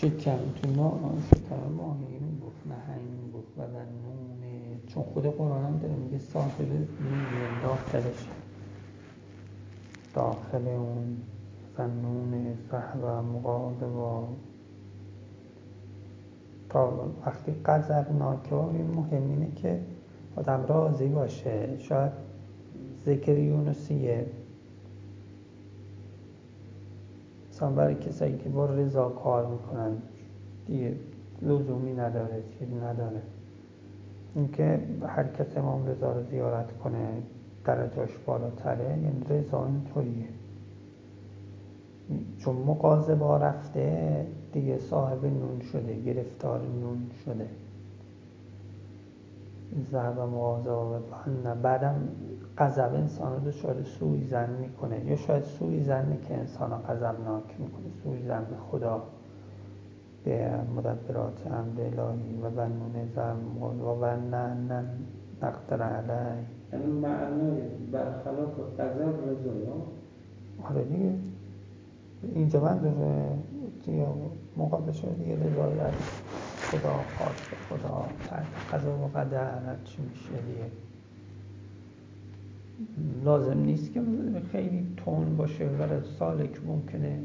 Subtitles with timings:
[0.00, 0.70] شکم تو
[1.30, 4.80] شکم ماهی می‌گفت نهنگ گفت و نونه.
[4.86, 8.28] چون خود قرآن هم داره میگه صاحب نون داخلش.
[10.14, 11.16] داخل اون
[11.78, 14.28] زنون صحب مقاضبا
[16.68, 17.52] تا وقتی
[18.12, 19.80] ناکه این مهم اینه که
[20.36, 21.78] آدم راضی باشه.
[21.78, 22.12] شاید
[23.06, 24.26] ذکر یونسیه
[27.60, 29.96] مثلا برای کسایی که با رضا کار می‌کنن.
[30.66, 30.94] دیگه
[31.42, 33.22] لزومی نداره چیزی نداره.
[34.34, 37.08] اینکه هر کس امام رضا رو زیارت کنه
[37.64, 40.28] درجاش بالاتره یعنی رضا اینطوریه.
[42.38, 42.56] چون
[43.14, 47.46] با رفته دیگه صاحب نون شده گرفتار نون شده.
[49.92, 50.98] ذهب مغازه و
[51.62, 52.08] بعدم
[52.58, 55.04] قذب انسان رو دچار سوی زن می‌کنه.
[55.04, 57.84] یا شاید سوی زنه که انسان قذبناک می‌کنه.
[58.02, 59.02] سوی زن به خدا
[60.24, 64.84] به مدبرات امر الهی و بنون زن و نه نه
[65.42, 67.60] نقدر علی یعنی معنای
[67.92, 69.50] برخلاف قذب رضا
[70.70, 71.12] آره دیگه.
[72.34, 72.78] اینجا من
[73.86, 74.06] دیگه
[74.56, 75.92] مقابل شده دیگه رضایت
[76.70, 78.08] خدا خواست خدا
[78.72, 80.70] قضا و قدر چی میشه دیگه.
[83.24, 84.02] لازم نیست که
[84.52, 87.22] خیلی تون باشه برای سالک ممکنه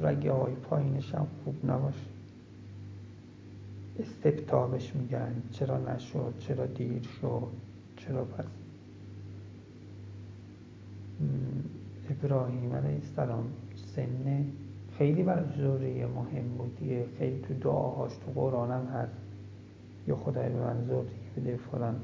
[0.00, 1.98] رگه های پایینش هم خوب نباشه.
[3.98, 7.48] استبتابش میگن چرا نشد چرا دیر شد
[7.96, 8.44] چرا پس.
[12.10, 13.44] ابراهیم علیه السلام
[13.96, 14.44] سن
[14.98, 16.78] خیلی برای ذریه مهم بود.
[17.18, 19.12] خیلی تو دعاهاش تو قرآن هم هست.
[20.08, 21.04] یا خدای به من ذریه
[21.36, 21.94] بده فلان.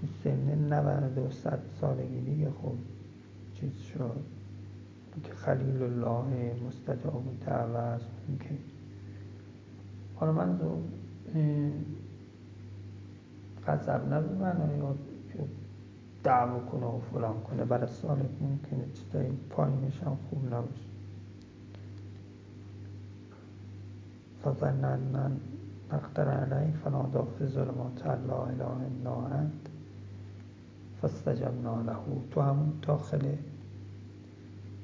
[0.00, 2.74] تو سن 90 و 100 سالگی دیگه خب
[3.54, 4.20] چیز شد.
[5.24, 8.10] که خلیل الله مستجاب دعوه است.
[8.40, 8.50] که
[10.16, 10.58] حالا من
[13.66, 14.54] غضب نه به
[16.24, 17.64] دعوا کنه و فلان کنه.
[17.64, 20.87] برای سالک ممکنه چیزایی پایینش هم خوب نباشه.
[24.44, 25.36] فظنن
[25.92, 29.52] نقدر علیه فنادا فی ظلمات لا اله الا انت
[31.00, 31.98] فاستجبنا له.
[32.30, 33.34] تو همون داخل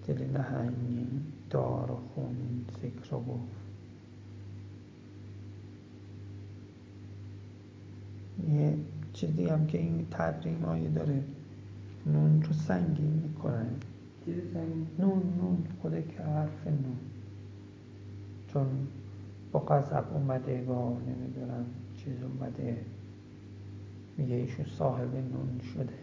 [0.07, 1.07] دل نهنگی
[1.51, 2.37] دار و خون
[2.83, 3.65] ذکر رو گفت
[8.49, 8.75] یه
[9.13, 11.23] چیزی هم که این تدریم هایی داره.
[12.07, 13.67] نون رو سنگین می‌کنه.
[14.99, 16.97] نون نون خود که حرف نون.
[18.49, 18.67] چون
[19.55, 21.67] با قذب اومده با نمی‌دونم
[21.97, 22.85] چیز اومده.
[24.17, 25.95] میگه ایشون صاحب نون شده.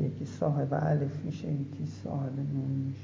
[0.00, 2.99] یکی صاحب علف میشه یکی صاحب نون میشه.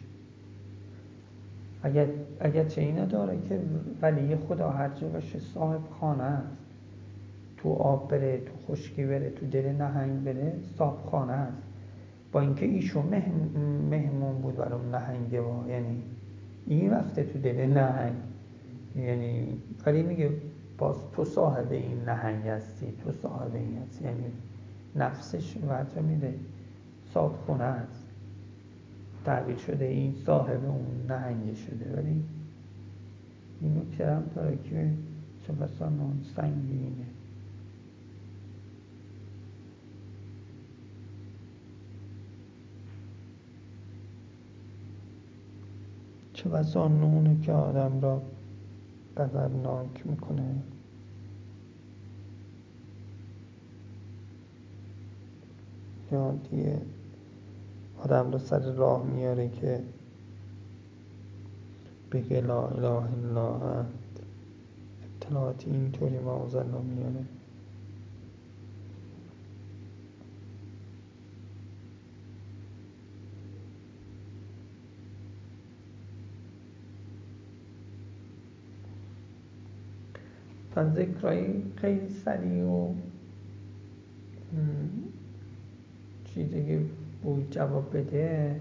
[1.87, 2.07] اگر,
[2.41, 3.61] اگر چه اینه داره که
[4.03, 6.63] ولی خدا هر جا باشه صاحب خانه است.
[7.57, 11.63] تو آب بره تو خشکی بره تو دل نهنگ بره صاحب خانه است.
[12.33, 13.05] با اینکه ایشون
[13.91, 16.03] مهمون بود اون نهنگه با یعنی
[16.67, 18.15] این رفته تو دل نهنگ.
[18.97, 19.49] یعنی
[19.87, 20.31] ولی میگه
[20.79, 24.05] باز تو صاحب این نهنگ هستی تو صاحب این هستی.
[24.05, 24.25] یعنی
[24.97, 26.35] نفسش ورجا میده.
[27.15, 28.06] صاحب خونه است.
[29.27, 31.97] تعبیر شده این صاحب اون نهنگه شده.
[31.97, 32.23] ولی
[33.61, 34.91] این نکته هم داره که
[35.47, 37.07] چه بسا نون سنگینه
[46.33, 48.23] چه بسا نونه که آدم را
[49.17, 50.55] غضبناک می‌کنه.
[56.13, 56.81] یا دیگه
[58.07, 59.81] آدم رو سر راه میاره که
[62.13, 63.87] بگه لا اله الا انت.
[65.21, 67.25] اطلاعاتی اینطوری رو میاره.
[80.95, 82.95] ذکرهای خیلی سریع و
[86.25, 86.81] چیزی که
[87.23, 88.61] بود جواب بده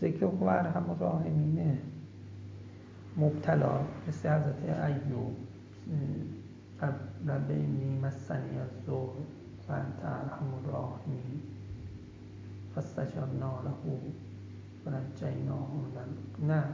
[0.00, 1.78] ذکر و هم راهمینه.
[3.16, 5.36] مبتلا مثل حضرت ایوب
[7.26, 9.10] رب اینی مسنی از زور
[9.66, 11.42] فانت ارحم الراحمین.
[12.74, 14.00] فاستجبنا له
[14.86, 15.68] ونجیناه
[16.48, 16.64] نه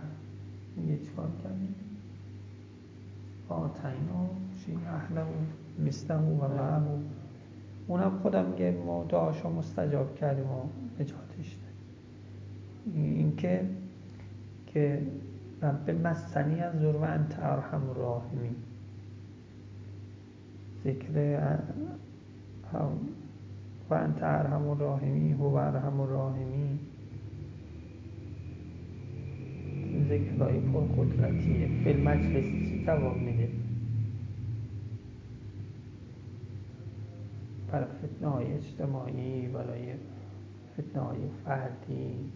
[0.77, 1.75] میگه چیکار کردیم
[3.49, 5.25] آتینا شی اهله
[5.79, 6.99] مثله و معه
[7.87, 10.63] اونم خودم میگه ما دعاشو مستجاب کردیم و
[11.01, 11.57] نجاتش
[12.95, 13.61] این که
[14.67, 15.03] که
[15.63, 18.51] رب مسنی از و انت ارحم راحمی
[20.85, 21.39] ذکر
[23.91, 26.79] و انت ارحم راحمی هو ارحم راحمی
[30.09, 33.64] ذکرهای پر قدرتیه فیلم مجلس چی جواب میده؟
[37.75, 39.95] برای فتنه های اجتماعی برای
[40.73, 42.33] فتنه های فردی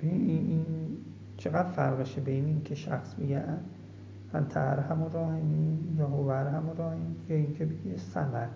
[0.00, 0.64] این,
[1.36, 3.44] چقدر فرقشه بین این که شخص میگه
[4.34, 8.50] انت ارحم راهمی یا هو ارحم راهمی یا اینکه بگه سمد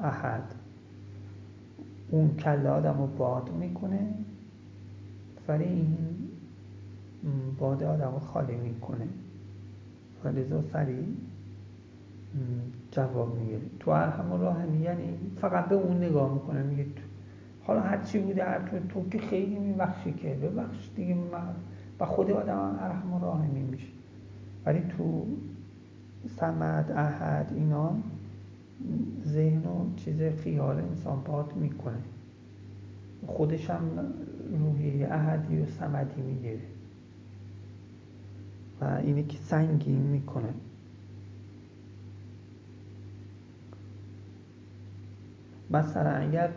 [0.00, 0.54] احد.
[2.10, 4.14] اون کله آدم رو باد می‌کنه
[5.50, 5.96] ولی این
[7.58, 9.08] باد آدم خالی می‌کنه.
[10.24, 11.04] و لذا سریع
[12.90, 13.60] جواب می‌گیره.
[13.80, 16.86] تو ارحم راهمی یعنی فقط به اون نگاه می‌کنه میگه
[17.62, 21.54] حالا هر چی بوده هر تو, تو که خیلی میبخشی که ببخش دیگه من
[22.00, 23.86] و خود آدم ارحم و راهمی میشه.
[24.66, 25.26] ولی تو
[26.36, 27.92] سمد احد اینا
[29.26, 31.98] ذهن و چیز خیال انسان باد می‌کنه.
[33.26, 33.82] خودش هم
[34.58, 36.60] روحی احدی و سمدی می‌گیره.
[38.80, 40.54] و اینه که سنگین می‌کنه.
[45.70, 46.50] مثلا اگر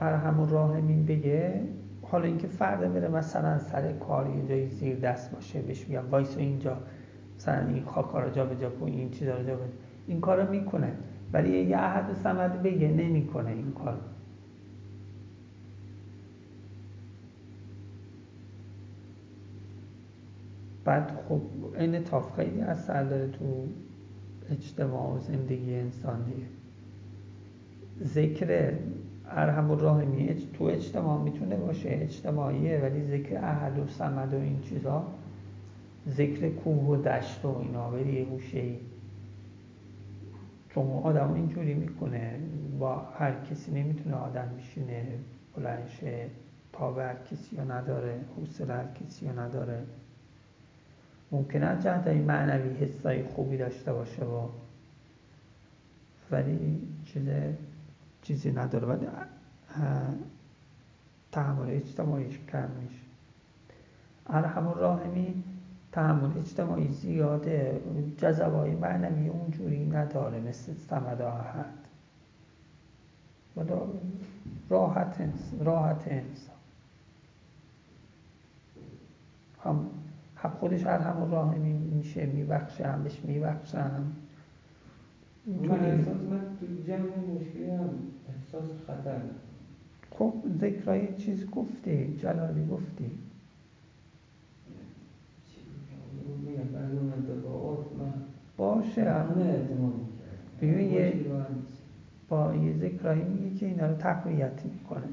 [0.00, 1.60] ارحم الراحمین بگه
[2.02, 6.36] حالا اینکه فرد بره مثلا سر کار یه جایی زیر دست باشه بهش میگم وایس
[6.36, 6.76] اینجا
[7.36, 9.58] مثلا این خاکا رو جا به جا این چیزا رو جا
[10.06, 10.92] این کارو می‌کنه.
[11.32, 14.00] ولی یه احد سمد بگه نمی‌کنه این کار
[20.88, 21.40] بعد خب
[21.74, 23.66] انعطاف خیلی اثر داره تو
[24.50, 26.46] اجتماع و زندگی انسان دیگه.
[28.04, 28.72] ذکر
[29.30, 35.06] ارحم الراحمی تو اجتماع می‌تونه باشه اجتماعیه ولی ذکر اهل و سمد و این چیزا
[36.08, 38.76] ذکر کوه و دشت و اینا بری یه ای.
[40.68, 42.38] چون آدم اینجوری می‌کنه
[42.78, 45.06] با هر کسی نمی‌تونه آدم بشینه
[45.56, 46.26] بلنشه
[46.72, 49.82] تا به هر کسی نداره حوصله هر کسی نداره.
[51.32, 54.48] ممکنه جهت معنوی حسای خوبی داشته باشه و
[56.30, 57.28] ولی چیز
[58.22, 58.86] چیزی نداره.
[58.86, 59.06] ولی
[61.32, 63.02] تحمل اجتماعیش کم میشه
[64.26, 65.44] ارحم الراحمی
[65.92, 67.80] تحمل اجتماعی زیاده.
[68.18, 71.66] جذبای معنوی اونجوری نداره مثل سمد احد
[74.70, 76.54] راحت انسان راحت انسان.
[79.64, 79.90] هم
[80.42, 84.12] هم خودش ارحم الراحمی میشه میبخشه هم بهش میبخشم
[85.46, 87.90] من احساس من تو جمع مشکلی هم
[88.28, 89.20] احساس خطر.
[90.10, 93.10] خب ذکرای چیز گفتی جلالی گفتی.
[98.56, 99.04] باشه.
[100.62, 101.14] ببین یه
[102.28, 105.08] با یه ذکرایی میگه که اینا رو تقویت می‌کنه.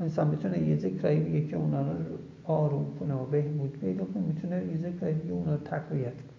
[0.00, 1.98] انسان می‌تونه یه ذکرایی بگه که اونا رو
[2.44, 6.34] آروم کنه و بهبود پیدا کنه می‌تونه یه ذکرایی بگه اونا رو تقویت کنه.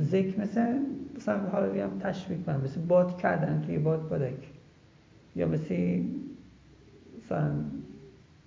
[0.00, 0.78] ذکر مثل
[1.16, 4.50] مثلا حالا تشبیه کنم مثل باد کردن توی باد بادک.
[5.36, 6.02] یا مثل
[7.24, 7.50] مثلا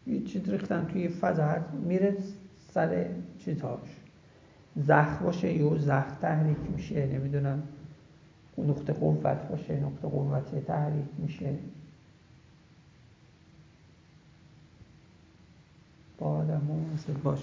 [0.08, 1.56] یه چیز ریختن توی فضا
[1.88, 2.18] میره
[2.74, 3.06] سر
[3.38, 3.90] چیزهاش.
[4.76, 7.64] زخ باشه یا زخ تحریک میشه نمی‌دونم
[8.58, 11.50] نقطه قوت باشه نقطه قوت تحریک میشه.
[16.24, 17.39] قال موسى باش.